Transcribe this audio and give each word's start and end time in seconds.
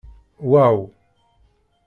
Waw! 0.51 0.79